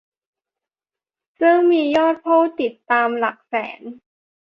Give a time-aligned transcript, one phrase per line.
[1.39, 3.81] ซึ่งมียอดผู้ติดตามหลักแสน